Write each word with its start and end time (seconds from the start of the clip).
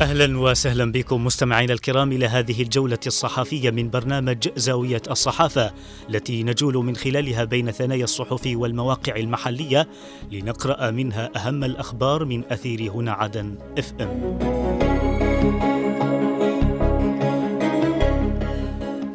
أهلا 0.00 0.38
وسهلا 0.38 0.92
بكم 0.92 1.24
مستمعينا 1.24 1.72
الكرام 1.72 2.12
إلى 2.12 2.26
هذه 2.26 2.62
الجولة 2.62 2.98
الصحفية 3.06 3.70
من 3.70 3.90
برنامج 3.90 4.48
زاوية 4.56 5.02
الصحافة 5.10 5.72
التي 6.10 6.42
نجول 6.42 6.74
من 6.76 6.96
خلالها 6.96 7.44
بين 7.44 7.70
ثنايا 7.70 8.04
الصحف 8.04 8.42
والمواقع 8.46 9.16
المحلية 9.16 9.88
لنقرأ 10.32 10.90
منها 10.90 11.30
أهم 11.36 11.64
الأخبار 11.64 12.24
من 12.24 12.44
أثير 12.50 12.90
هنا 12.90 13.12
عدن 13.12 13.58
إف 13.78 13.92
إم. 14.00 14.38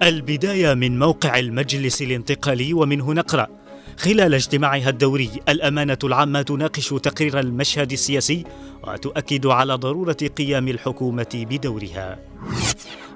البداية 0.03 0.73
من 0.73 0.99
موقع 0.99 1.39
المجلس 1.39 2.01
الانتقالي 2.01 2.73
ومنه 2.73 3.13
نقرأ 3.13 3.60
خلال 3.97 4.33
اجتماعها 4.33 4.89
الدوري 4.89 5.29
الأمانة 5.49 5.97
العامة 6.03 6.41
تناقش 6.41 6.89
تقرير 6.89 7.39
المشهد 7.39 7.91
السياسي 7.91 8.43
وتؤكد 8.83 9.45
على 9.45 9.73
ضرورة 9.73 10.17
قيام 10.37 10.67
الحكومة 10.67 11.45
بدورها. 11.49 12.19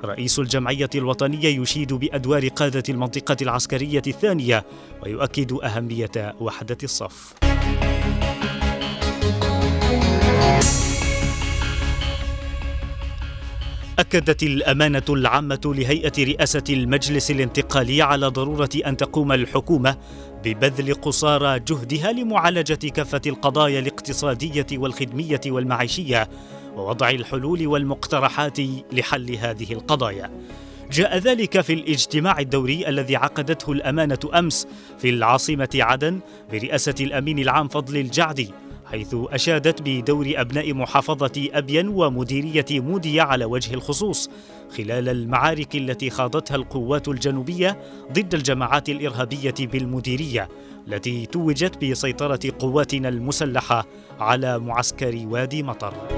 رئيس 0.06 0.40
الجمعية 0.40 0.90
الوطنية 0.96 1.62
يشيد 1.62 1.94
بأدوار 1.94 2.48
قادة 2.48 2.84
المنطقة 2.90 3.38
العسكرية 3.42 4.04
الثانية 4.08 4.66
ويؤكد 5.04 5.54
أهمية 5.54 6.36
وحدة 6.40 6.78
الصف. 6.84 7.34
أكدت 14.16 14.44
الأمانة 14.44 15.04
العامة 15.10 15.62
لهيئة 15.66 16.12
رئاسة 16.20 16.64
المجلس 16.70 17.32
الانتقالي 17.32 18.02
على 18.02 18.28
ضرورة 18.28 18.70
أن 18.86 18.98
تقوم 18.98 19.32
الحكومة 19.32 19.98
ببذل 20.44 20.94
قصارى 20.94 21.60
جهدها 21.60 22.12
لمعالجة 22.12 22.90
كافة 22.90 23.22
القضايا 23.26 23.80
الاقتصادية 23.80 24.66
والخدمية 24.74 25.42
والمعيشية 25.46 26.30
ووضع 26.76 27.10
الحلول 27.10 27.68
والمقترحات 27.68 28.58
لحل 28.94 29.36
هذه 29.36 29.74
القضايا. 29.74 30.32
جاء 30.92 31.18
ذلك 31.18 31.62
في 31.62 31.74
الاجتماع 31.74 32.40
الدوري 32.40 32.88
الذي 32.88 33.16
عقدته 33.16 33.72
الأمانة 33.72 34.20
أمس 34.36 34.68
في 34.98 35.10
العاصمة 35.10 35.70
عدن 35.76 36.20
برئاسة 36.52 36.96
الأمين 37.00 37.40
العام 37.40 37.68
فضل 37.68 37.98
الجعدي 37.98 38.52
حيث 38.86 39.16
أشادت 39.16 39.82
بدور 39.82 40.34
أبناء 40.36 40.74
محافظة 40.74 41.50
أبين 41.54 41.88
ومديرية 41.88 42.66
مودية 42.72 43.22
على 43.22 43.46
وجه 43.46 43.74
الخصوص 43.74 44.30
خلال 44.78 45.10
المعارك 45.10 45.76
التي 45.76 46.10
خاضتها 46.10 46.56
القوات 46.56 47.08
الجنوبية 47.08 47.80
ضد 48.12 48.34
الجماعات 48.34 48.90
الإرهابية 48.90 49.54
بالمديرية 49.60 50.50
التي 50.88 51.26
توجت 51.26 51.86
بسيطرة 51.86 52.40
قواتنا 52.60 53.10
المسلحة 53.10 53.86
على 54.20 54.60
معسكر 54.60 55.26
وادي 55.28 55.64
مطر. 55.64 56.15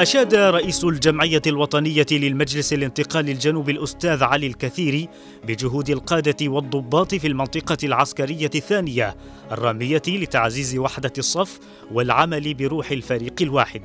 أشاد 0.00 0.34
رئيس 0.34 0.84
الجمعية 0.84 1.42
الوطنية 1.46 2.06
للمجلس 2.12 2.72
الانتقالي 2.72 3.32
الجنوبي 3.32 3.72
الأستاذ 3.72 4.22
علي 4.22 4.46
الكثيري 4.46 5.08
بجهود 5.44 5.90
القادة 5.90 6.48
والضباط 6.48 7.14
في 7.14 7.26
المنطقة 7.26 7.76
العسكرية 7.84 8.50
الثانية 8.54 9.16
الرامية 9.52 10.02
لتعزيز 10.08 10.76
وحدة 10.76 11.12
الصف 11.18 11.58
والعمل 11.92 12.54
بروح 12.54 12.90
الفريق 12.90 13.34
الواحد. 13.40 13.82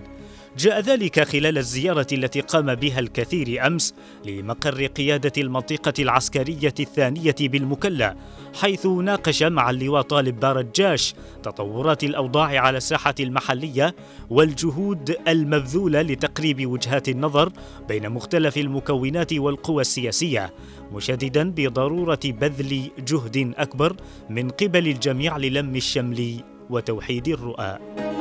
جاء 0.58 0.80
ذلك 0.80 1.24
خلال 1.24 1.58
الزيارة 1.58 2.08
التي 2.12 2.42
قام 2.42 2.76
بها 2.76 3.00
الكثير 3.00 3.68
أمس 3.68 3.94
لمقر 4.26 4.86
قيادة 4.86 5.32
المنطقة 5.38 5.94
العسكرية 6.00 6.74
الثانية 6.80 7.36
بالمكلا 7.42 8.16
حيث 8.62 8.86
ناقش 8.86 9.44
مع 9.44 9.70
اللواء 9.70 10.02
طالب 10.02 10.40
بارجاش 10.40 11.14
تطورات 11.44 12.04
الأوضاع 12.04 12.60
على 12.60 12.78
الساحة 12.78 13.16
المحلية 13.20 13.96
والجهود 14.30 15.16
المبذولة 15.28 16.02
لتقريب 16.02 16.70
وجهات 16.70 17.10
النظر 17.10 17.52
بين 17.88 18.10
مختلف 18.10 18.58
المكونات 18.58 19.34
والقوى 19.34 19.82
السياسية 19.82 20.54
مشددا 20.92 21.52
بضرورة 21.52 22.20
بذل 22.26 22.92
جهد 23.08 23.54
أكبر 23.58 23.96
من 24.30 24.50
قبل 24.50 24.88
الجميع 24.88 25.38
للم 25.38 25.76
الشمل 25.76 26.44
وتوحيد 26.70 27.28
الرؤى. 27.28 28.13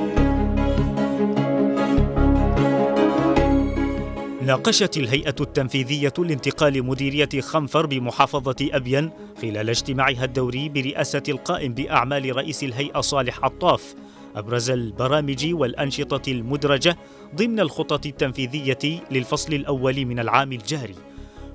ناقشت 4.47 4.97
الهيئة 4.97 5.35
التنفيذية 5.41 6.13
لانتقال 6.19 6.87
مديرية 6.87 7.41
خنفر 7.41 7.87
بمحافظة 7.87 8.57
أبين 8.61 9.11
خلال 9.43 9.71
اجتماعها 9.71 10.25
الدوري 10.25 10.69
برئاسة 10.69 11.23
القائم 11.29 11.75
بأعمال 11.75 12.37
رئيس 12.37 12.65
الهيئة 12.65 13.01
صالح 13.01 13.45
عطاف 13.45 13.95
أبرز 14.37 14.71
البرامج 14.71 15.55
والأنشطة 15.55 16.33
المدرجة 16.33 16.97
ضمن 17.35 17.61
الخطط 17.61 18.07
التنفيذية 18.07 19.01
للفصل 19.11 19.55
الأول 19.55 20.05
من 20.05 20.19
العام 20.19 20.53
الجاري. 20.53 20.95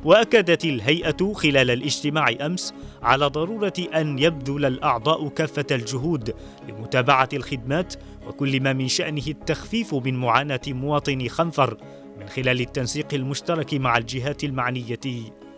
وأكدت 0.03 0.66
الهيئة 0.66 1.34
خلال 1.34 1.72
الاجتماع 1.72 2.30
أمس 2.42 2.74
على 3.02 3.26
ضرورة 3.26 3.74
أن 3.96 4.20
يبذل 4.20 4.66
الأعضاء 4.66 5.28
كافة 5.28 5.66
الجهود 5.72 6.36
لمتابعة 6.70 7.30
الخدمات 7.34 7.94
وكل 8.28 8.62
ما 8.62 8.74
من 8.74 8.88
شأنه 8.88 9.28
التخفيف 9.28 9.94
من 9.94 10.14
معاناة 10.14 10.62
مواطني 10.68 11.30
خنفر. 11.30 11.78
من 12.28 12.34
خلال 12.34 12.62
التنسيق 12.62 13.14
المشترك 13.14 13.74
مع 13.74 13.98
الجهات 13.98 14.44
المعنية 14.44 15.00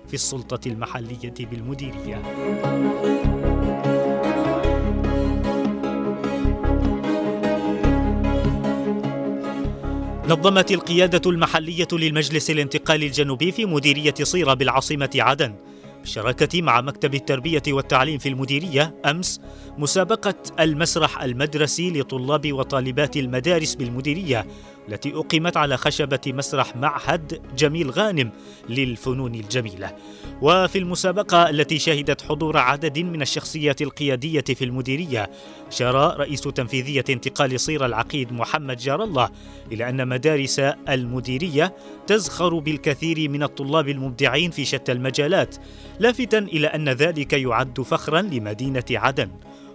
في 0.08 0.14
السلطة 0.14 0.68
المحلية 0.68 1.34
بالمديرية. 1.40 2.22
نظمت 10.30 10.72
القيادة 10.72 11.30
المحلية 11.30 11.88
للمجلس 11.94 12.50
الانتقالي 12.50 13.06
الجنوبي 13.06 13.52
في 13.52 13.66
مديرية 13.66 14.14
صيرة 14.24 14.54
بالعاصمة 14.54 15.10
عدن 15.16 15.56
بالشراكة 16.00 16.62
مع 16.62 16.82
مكتب 16.82 17.16
التربية 17.16 17.64
والتعليم 17.68 18.18
في 18.18 18.30
المديرية 18.30 18.96
أمس 19.06 19.42
مسابقة 19.78 20.36
المسرح 20.60 21.22
المدرسي 21.22 21.92
لطلاب 21.92 22.54
وطالبات 22.54 23.18
المدارس 23.18 23.76
بالمديرية 23.76 24.46
التي 24.88 25.14
أقيمت 25.16 25.58
على 25.58 25.78
خشبة 25.78 26.20
مسرح 26.28 26.76
معهد 26.76 27.42
جميل 27.58 27.90
غانم 27.92 28.32
للفنون 28.70 29.36
الجميلة. 29.36 29.96
وفي 30.42 30.78
المسابقة 30.78 31.50
التي 31.50 31.80
شهدت 31.80 32.22
حضور 32.22 32.58
عدد 32.58 33.00
من 33.00 33.22
الشخصيات 33.22 33.82
القيادية 33.82 34.42
في 34.42 34.66
المديرية 34.66 35.30
أشار 35.68 36.20
رئيس 36.20 36.42
تنفيذية 36.42 37.04
انتقال 37.10 37.60
صير 37.60 37.86
العقيد 37.86 38.34
محمد 38.34 38.78
جار 38.78 39.04
الله 39.04 39.30
إلى 39.72 39.90
أن 39.90 40.08
مدارس 40.08 40.60
المديرية 40.90 41.76
تزخر 42.08 42.60
بالكثير 42.60 43.30
من 43.30 43.44
الطلاب 43.44 43.90
المبدعين 43.90 44.52
في 44.52 44.66
شتى 44.66 44.92
المجالات 44.92 45.56
لافتا 46.00 46.38
إلى 46.38 46.68
أن 46.68 46.90
ذلك 46.90 47.34
يعد 47.34 47.82
فخرا 47.82 48.22
لمدينة 48.22 48.84
عدن. 48.92 49.30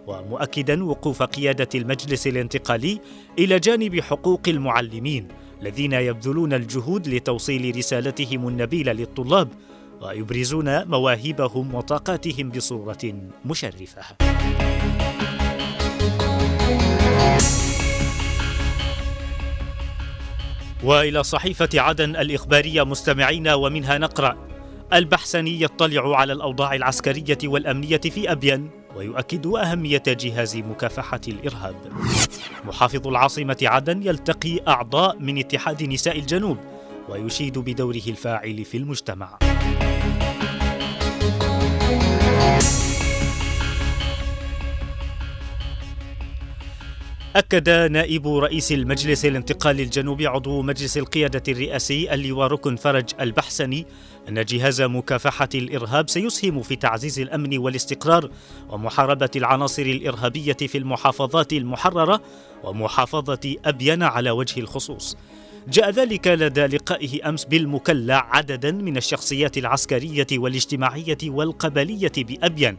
ومؤكدا 0.06 0.84
وقوف 0.84 1.22
قيادة 1.22 1.68
المجلس 1.74 2.26
الانتقالي 2.26 3.00
إلى 3.38 3.58
جانب 3.58 4.00
حقوق 4.00 4.40
المعلمين 4.48 5.28
الذين 5.62 5.92
يبذلون 5.92 6.52
الجهود 6.52 7.08
لتوصيل 7.08 7.76
رسالتهم 7.76 8.48
النبيلة 8.48 8.92
للطلاب 8.92 9.48
ويبرزون 10.02 10.88
مواهبهم 10.88 11.74
وطاقاتهم 11.74 12.50
بصورة 12.50 13.14
مشرفة. 13.44 14.02
وإلى 20.84 21.22
صحيفة 21.22 21.68
عدن 21.74 22.16
الإخبارية 22.16 22.82
مستمعين 22.82 23.48
ومنها 23.48 23.98
نقرأ 23.98 24.36
البحسني 24.92 25.62
يطلع 25.62 26.16
على 26.16 26.32
الأوضاع 26.32 26.74
العسكرية 26.74 27.38
والأمنية 27.44 27.96
في 27.96 28.32
ابين 28.32 28.83
ويؤكد 28.96 29.46
أهمية 29.46 30.02
جهاز 30.06 30.56
مكافحة 30.56 31.20
الإرهاب. 31.28 31.76
محافظ 32.64 33.08
العاصمة 33.08 33.56
عدن 33.62 34.02
يلتقي 34.02 34.60
أعضاء 34.68 35.18
من 35.18 35.38
اتحاد 35.38 35.82
نساء 35.82 36.18
الجنوب 36.18 36.58
ويشيد 37.08 37.58
بدوره 37.58 38.02
الفاعل 38.08 38.64
في 38.64 38.76
المجتمع. 38.76 39.38
أكد 47.36 47.68
نائب 47.70 48.28
رئيس 48.28 48.72
المجلس 48.72 49.24
الانتقالي 49.24 49.82
الجنوبي 49.82 50.26
عضو 50.26 50.62
مجلس 50.62 50.98
القيادة 50.98 51.42
الرئاسي 51.48 52.14
اللواء 52.14 52.48
ركن 52.48 52.76
فرج 52.76 53.04
البحسني 53.20 53.86
أن 54.28 54.44
جهاز 54.44 54.82
مكافحة 54.82 55.48
الإرهاب 55.54 56.10
سيسهم 56.10 56.62
في 56.62 56.76
تعزيز 56.76 57.20
الأمن 57.20 57.58
والاستقرار 57.58 58.30
ومحاربة 58.70 59.30
العناصر 59.36 59.82
الإرهابية 59.82 60.52
في 60.52 60.78
المحافظات 60.78 61.52
المحررة 61.52 62.20
ومحافظة 62.64 63.56
أبين 63.64 64.02
على 64.02 64.30
وجه 64.30 64.60
الخصوص. 64.60 65.16
جاء 65.68 65.90
ذلك 65.90 66.26
لدى 66.26 66.66
لقائه 66.66 67.28
أمس 67.28 67.44
بالمكلا 67.44 68.16
عددا 68.16 68.70
من 68.72 68.96
الشخصيات 68.96 69.58
العسكرية 69.58 70.26
والاجتماعية 70.32 71.18
والقبلية 71.24 72.12
بابين 72.16 72.76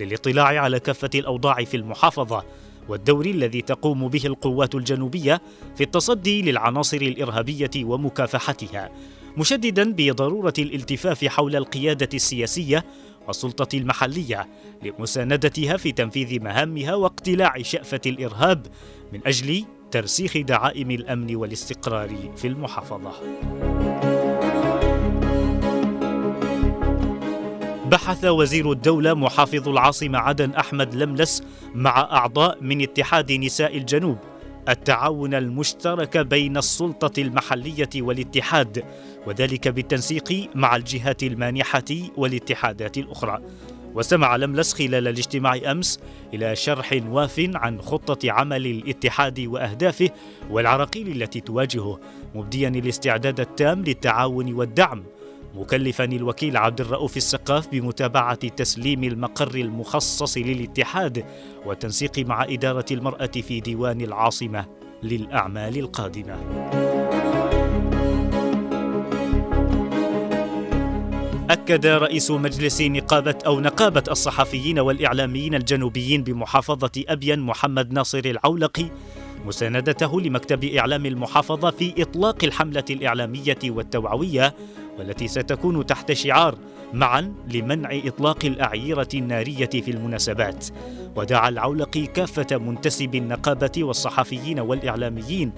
للاطلاع 0.00 0.46
على 0.46 0.80
كافة 0.80 1.10
الأوضاع 1.14 1.64
في 1.64 1.76
المحافظة 1.76 2.44
والدور 2.88 3.26
الذي 3.26 3.62
تقوم 3.62 4.08
به 4.08 4.26
القوات 4.26 4.74
الجنوبية 4.74 5.40
في 5.76 5.84
التصدي 5.84 6.42
للعناصر 6.42 6.96
الإرهابية 6.96 7.70
ومكافحتها 7.76 8.90
مشددا 9.36 9.92
بضرورة 9.92 10.52
الالتفاف 10.58 11.24
حول 11.24 11.56
القيادة 11.56 12.08
السياسية 12.14 12.84
والسلطة 13.26 13.76
المحلية 13.76 14.46
لمساندتها 14.82 15.76
في 15.76 15.92
تنفيذ 15.92 16.42
مهامها 16.42 16.94
واقتلاع 16.94 17.62
شأفة 17.62 18.00
الإرهاب 18.06 18.66
من 19.12 19.20
أجل 19.26 19.64
ترسيخ 19.90 20.36
دعائم 20.36 20.90
الأمن 20.90 21.36
والاستقرار 21.36 22.32
في 22.36 22.46
المحافظة. 22.46 23.12
بحث 27.90 28.24
وزير 28.24 28.72
الدولة 28.72 29.14
محافظ 29.14 29.68
العاصمة 29.68 30.18
عدن 30.18 30.50
أحمد 30.50 30.94
لملس 30.94 31.42
مع 31.74 32.00
أعضاء 32.00 32.58
من 32.60 32.82
اتحاد 32.82 33.32
نساء 33.32 33.76
الجنوب 33.76 34.18
التعاون 34.68 35.34
المشترك 35.34 36.18
بين 36.18 36.56
السلطة 36.56 37.20
المحلية 37.20 37.88
والاتحاد 37.96 38.84
وذلك 39.26 39.68
بالتنسيق 39.68 40.50
مع 40.54 40.76
الجهات 40.76 41.22
المانحة 41.22 41.84
والاتحادات 42.16 42.98
الأخرى. 42.98 43.42
واستمع 43.94 44.36
لملس 44.36 44.74
خلال 44.74 44.94
الاجتماع 44.94 45.56
أمس 45.70 46.00
إلى 46.34 46.56
شرح 46.56 47.00
واف 47.08 47.50
عن 47.54 47.80
خطة 47.82 48.32
عمل 48.32 48.66
الاتحاد 48.66 49.40
وأهدافه 49.40 50.10
والعراقيل 50.50 51.22
التي 51.22 51.40
تواجهه 51.40 52.00
مبديا 52.34 52.68
الاستعداد 52.68 53.40
التام 53.40 53.84
للتعاون 53.84 54.54
والدعم. 54.54 55.04
مكلفا 55.54 56.04
الوكيل 56.04 56.56
عبد 56.56 56.80
الرؤوف 56.80 57.16
السقاف 57.16 57.68
بمتابعة 57.68 58.34
تسليم 58.34 59.04
المقر 59.04 59.54
المخصص 59.54 60.38
للاتحاد 60.38 61.24
والتنسيق 61.66 62.18
مع 62.18 62.44
إدارة 62.44 62.86
المرأة 62.90 63.26
في 63.26 63.60
ديوان 63.60 64.00
العاصمة 64.00 64.66
للأعمال 65.02 65.78
القادمة. 65.78 66.95
أكد 71.50 71.86
رئيس 71.86 72.30
مجلس 72.30 72.80
نقابة 72.82 73.38
أو 73.46 73.60
نقابة 73.60 74.02
الصحفيين 74.10 74.78
والإعلاميين 74.78 75.54
الجنوبيين 75.54 76.22
بمحافظة 76.22 76.90
أبين 77.08 77.40
محمد 77.40 77.92
ناصر 77.92 78.22
العولقي 78.24 78.86
مساندته 79.46 80.20
لمكتب 80.20 80.64
إعلام 80.64 81.06
المحافظة 81.06 81.70
في 81.70 82.02
إطلاق 82.02 82.44
الحملة 82.44 82.84
الإعلامية 82.90 83.58
والتوعوية 83.64 84.54
والتي 84.98 85.28
ستكون 85.28 85.86
تحت 85.86 86.12
شعار 86.12 86.58
معا 86.92 87.34
لمنع 87.48 87.90
إطلاق 88.04 88.44
الأعيرة 88.44 89.08
النارية 89.14 89.66
في 89.66 89.90
المناسبات. 89.90 90.66
ودعا 91.16 91.48
العولقي 91.48 92.06
كافة 92.06 92.58
منتسبي 92.58 93.18
النقابة 93.18 93.72
والصحفيين 93.78 94.60
والإعلاميين 94.60 95.52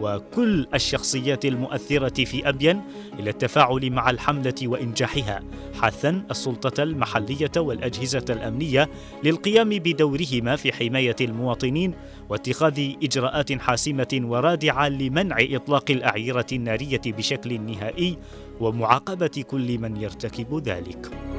وكل 0.00 0.66
الشخصيات 0.74 1.44
المؤثرة 1.44 2.24
في 2.24 2.48
أبين 2.48 2.80
إلى 3.18 3.30
التفاعل 3.30 3.90
مع 3.90 4.10
الحملة 4.10 4.54
وإنجاحها 4.62 5.42
حثا 5.74 6.22
السلطة 6.30 6.82
المحلية 6.82 7.50
والأجهزة 7.56 8.24
الأمنية 8.30 8.88
للقيام 9.24 9.68
بدورهما 9.68 10.56
في 10.56 10.72
حماية 10.72 11.16
المواطنين 11.20 11.94
واتخاذ 12.28 12.92
إجراءات 13.02 13.52
حاسمة 13.52 14.20
ورادعة 14.24 14.88
لمنع 14.88 15.36
إطلاق 15.40 15.90
الأعيرة 15.90 16.46
النارية 16.52 17.02
بشكل 17.06 17.60
نهائي 17.60 18.18
ومعاقبة 18.60 19.44
كل 19.48 19.78
من 19.78 19.96
يرتكب 19.96 20.62
ذلك. 20.68 21.31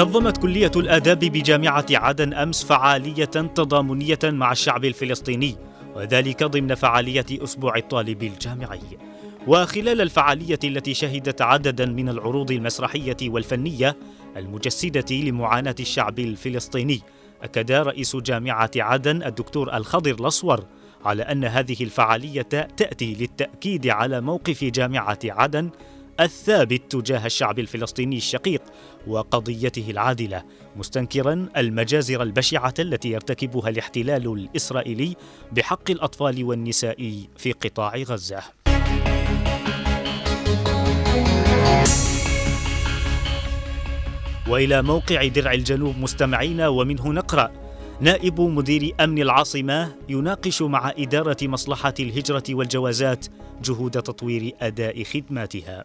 نظمت 0.00 0.38
كلية 0.38 0.70
الآداب 0.76 1.18
بجامعة 1.18 1.86
عدن 1.90 2.34
أمس 2.34 2.64
فعالية 2.64 3.24
تضامنية 3.24 4.18
مع 4.24 4.52
الشعب 4.52 4.84
الفلسطيني 4.84 5.56
وذلك 5.96 6.44
ضمن 6.44 6.74
فعالية 6.74 7.26
أسبوع 7.32 7.76
الطالب 7.76 8.22
الجامعي. 8.22 8.98
وخلال 9.46 10.00
الفعالية 10.00 10.58
التي 10.64 10.94
شهدت 10.94 11.42
عددا 11.42 11.86
من 11.86 12.08
العروض 12.08 12.50
المسرحية 12.50 13.16
والفنية 13.22 13.96
المجسدة 14.36 15.16
لمعاناة 15.16 15.74
الشعب 15.80 16.18
الفلسطيني، 16.18 17.00
أكد 17.42 17.72
رئيس 17.72 18.16
جامعة 18.16 18.70
عدن 18.76 19.22
الدكتور 19.22 19.76
الخضر 19.76 20.14
الأصور 20.14 20.64
على 21.04 21.22
أن 21.22 21.44
هذه 21.44 21.76
الفعالية 21.80 22.42
تأتي 22.76 23.14
للتأكيد 23.14 23.86
على 23.86 24.20
موقف 24.20 24.64
جامعة 24.64 25.18
عدن 25.24 25.70
الثابت 26.20 26.96
تجاه 26.96 27.26
الشعب 27.26 27.58
الفلسطيني 27.58 28.16
الشقيق 28.16 28.62
وقضيته 29.06 29.90
العادلة 29.90 30.42
مستنكرا 30.76 31.48
المجازر 31.56 32.22
البشعة 32.22 32.74
التي 32.78 33.10
يرتكبها 33.10 33.68
الاحتلال 33.68 34.32
الإسرائيلي 34.32 35.16
بحق 35.52 35.90
الأطفال 35.90 36.44
والنساء 36.44 37.24
في 37.36 37.52
قطاع 37.52 37.96
غزة. 37.96 38.42
وإلى 44.48 44.82
موقع 44.82 45.26
درع 45.26 45.52
الجنوب 45.52 45.98
مستمعين 45.98 46.60
ومنه 46.60 47.12
نقرأ 47.12 47.50
نائب 48.00 48.40
مدير 48.40 48.94
أمن 49.00 49.22
العاصمة 49.22 49.96
يناقش 50.08 50.62
مع 50.62 50.92
إدارة 50.98 51.36
مصلحة 51.42 51.94
الهجرة 52.00 52.42
والجوازات 52.50 53.26
جهود 53.64 53.90
تطوير 53.90 54.54
أداء 54.60 55.04
خدماتها. 55.04 55.84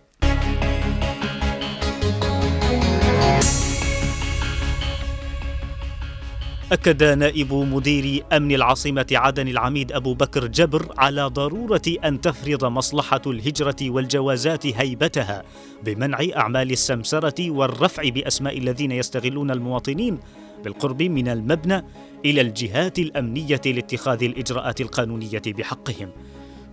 أكد 6.72 7.04
نائب 7.04 7.54
مدير 7.54 8.24
أمن 8.34 8.52
العاصمة 8.52 9.06
عدن 9.12 9.48
العميد 9.48 9.92
أبو 9.92 10.14
بكر 10.14 10.48
جبر 10.48 10.94
على 10.98 11.26
ضرورة 11.26 11.82
أن 12.06 12.22
تفرض 12.22 12.66
مصلحة 12.66 13.22
الهجرة 13.28 13.76
والجوازات 13.82 14.66
هيبتها 14.68 15.44
بمنع 15.84 16.20
أعمال 16.36 16.72
السمسرة 16.72 17.52
والرفع 17.52 18.10
بأسماء 18.10 18.58
الذين 18.58 18.92
يستغلون 18.92 19.52
المواطنين 19.52 20.18
بالقرب 20.64 21.04
من 21.04 21.28
المبنى 21.28 21.86
إلى 22.26 22.42
الجهات 22.42 23.00
الأمنية 23.00 23.62
لاتخاذ 23.66 24.24
الإجراءات 24.24 24.82
القانونية 24.82 25.42
بحقهم. 25.48 26.10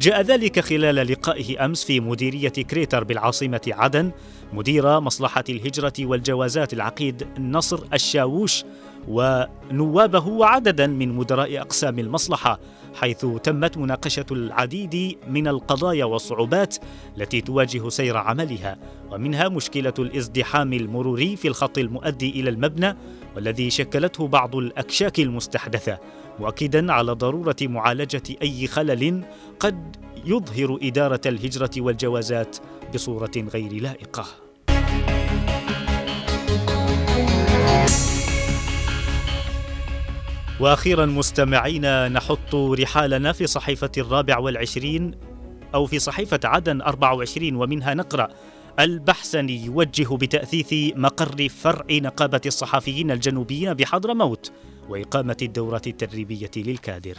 جاء 0.01 0.21
ذلك 0.23 0.61
خلال 0.61 0.95
لقائه 1.13 1.65
أمس 1.65 1.85
في 1.85 2.01
مديرية 2.01 2.49
كريتر 2.49 3.05
بالعاصمة 3.05 3.61
عدن 3.69 4.11
مدير 4.53 5.01
مصلحة 5.01 5.45
الهجرة 5.49 5.93
والجوازات 6.01 6.73
العقيد 6.73 7.29
نصر 7.39 7.81
الشاووش 7.95 8.65
ونوابه 9.09 10.29
وعددا 10.29 10.87
من 10.87 11.17
مدراء 11.17 11.61
أقسام 11.61 11.99
المصلحة 11.99 12.61
حيث 12.95 13.27
تمت 13.43 13.79
مناقشة 13.79 14.27
العديد 14.31 15.19
من 15.29 15.49
القضايا 15.49 16.05
والصعوبات 16.05 16.77
التي 17.17 17.41
تواجه 17.41 17.89
سير 17.89 18.17
عملها 18.17 18.77
ومنها 19.11 19.49
مشكلة 19.49 19.95
الازدحام 19.99 20.73
المروري 20.73 21.37
في 21.37 21.49
الخط 21.49 21.79
المؤدي 21.79 22.31
إلى 22.31 22.51
المبنى 22.51 22.97
والذي 23.37 23.71
شكلته 23.71 24.29
بعض 24.29 24.57
الأكشاك 24.57 25.21
المستحدثة 25.21 25.99
مؤكدا 26.41 26.93
على 26.93 27.13
ضرورة 27.13 27.57
معالجة 27.63 28.23
أي 28.43 28.67
خلل 28.67 29.25
قد 29.61 29.97
يظهر 30.25 30.79
إدارة 30.83 31.21
الهجرة 31.27 31.71
والجوازات 31.79 32.57
بصورة 32.95 33.33
غير 33.37 33.73
لائقة. 33.73 34.42
وأخيرا 40.61 41.07
مستمعينا 41.07 42.09
نحط 42.09 42.55
رحالنا 42.55 43.33
في 43.33 43.47
صحيفة 43.47 43.91
الرابع 43.99 44.39
والعشرين 44.39 45.15
أو 45.75 45.87
في 45.87 45.99
صحيفة 45.99 46.41
عدن 46.45 46.83
24 46.83 47.57
ومنها 47.57 47.95
نقرأ 47.95 48.29
البحسني 48.81 49.65
يوجه 49.65 50.17
بتأثيث 50.17 50.95
مقر 50.97 51.49
فرع 51.49 51.87
نقابة 51.91 52.41
الصحفيين 52.47 53.11
الجنوبيين 53.11 53.75
بحضرموت 53.75 54.53
وإقامة 54.89 55.37
الدورات 55.43 55.87
التدريبية 55.87 56.51
للكادر. 56.57 57.17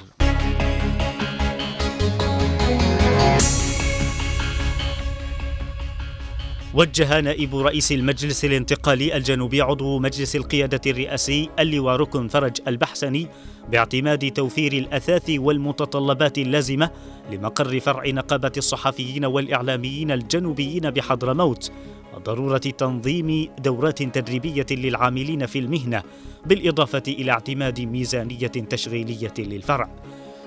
وجه 6.76 7.20
نائب 7.20 7.56
رئيس 7.56 7.92
المجلس 7.92 8.46
الانتقالي 8.46 9.18
الجنوبي 9.18 9.62
عضو 9.62 10.00
مجلس 10.00 10.36
القيادة 10.36 10.82
الرئاسي 10.92 11.50
اللواء 11.60 11.96
ركن 11.96 12.28
فرج 12.28 12.58
البحسني 12.68 13.28
باعتماد 13.72 14.32
توفير 14.32 14.74
الأثاث 14.74 15.30
والمتطلبات 15.30 16.38
اللازمة 16.38 16.90
لمقر 17.32 17.80
فرع 17.80 18.08
نقابة 18.08 18.52
الصحفيين 18.58 19.26
والإعلاميين 19.26 20.12
الجنوبيين 20.12 20.90
بحضرموت 20.90 21.72
وضرورة 22.16 22.58
تنظيم 22.58 23.50
دورات 23.60 24.04
تدريبية 24.04 24.66
للعاملين 24.72 25.46
في 25.46 25.60
المهنة 25.60 26.04
بالإضافة 26.46 27.04
إلى 27.08 27.32
اعتماد 27.32 27.82
ميزانية 27.82 28.48
تشغيلية 28.48 29.34
للفرع. 29.40 29.90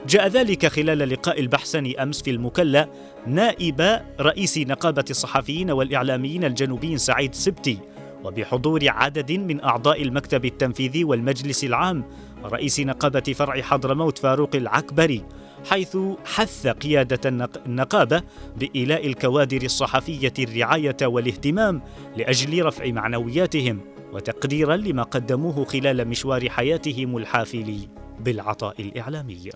جاء 0.08 0.28
ذلك 0.28 0.66
خلال 0.66 0.98
لقاء 0.98 1.40
البحسني 1.40 2.02
أمس 2.02 2.22
في 2.22 2.30
المكلا 2.30 2.88
نائب 3.26 4.00
رئيس 4.20 4.58
نقابة 4.58 5.04
الصحفيين 5.10 5.70
والإعلاميين 5.70 6.44
الجنوبيين 6.44 6.98
سعيد 6.98 7.34
سبتي 7.34 7.78
وبحضور 8.24 8.80
عدد 8.88 9.32
من 9.32 9.64
أعضاء 9.64 10.02
المكتب 10.02 10.44
التنفيذي 10.44 11.04
والمجلس 11.04 11.64
العام 11.64 12.04
ورئيس 12.44 12.80
نقابة 12.80 13.20
فرع 13.20 13.62
حضرموت 13.62 14.18
فاروق 14.18 14.56
العكبري 14.56 15.22
حيث 15.70 15.96
حث 16.24 16.66
قيادة 16.66 17.50
النقابة 17.66 18.22
بإيلاء 18.56 19.06
الكوادر 19.06 19.62
الصحفية 19.62 20.32
الرعاية 20.38 20.96
والاهتمام 21.02 21.82
لأجل 22.16 22.64
رفع 22.64 22.86
معنوياتهم 22.86 23.80
وتقديرا 24.12 24.76
لما 24.76 25.02
قدموه 25.02 25.64
خلال 25.64 26.08
مشوار 26.08 26.48
حياتهم 26.48 27.16
الحافل 27.16 27.78
بالعطاء 28.20 28.80
الإعلامي. 28.80 29.50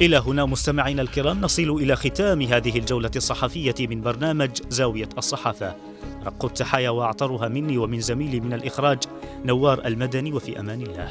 إلى 0.00 0.16
هنا 0.16 0.44
مستمعينا 0.44 1.02
الكرام 1.02 1.40
نصل 1.40 1.70
إلى 1.70 1.96
ختام 1.96 2.42
هذه 2.42 2.78
الجولة 2.78 3.10
الصحفية 3.16 3.74
من 3.80 4.00
برنامج 4.00 4.50
زاوية 4.68 5.08
الصحافة 5.18 5.76
رق 6.24 6.44
التحايا 6.44 6.90
وأعطرها 6.90 7.48
مني 7.48 7.78
ومن 7.78 8.00
زميلي 8.00 8.40
من 8.40 8.52
الإخراج 8.52 8.98
نوار 9.44 9.86
المدني 9.86 10.32
وفي 10.32 10.60
أمان 10.60 10.82
الله 10.82 11.08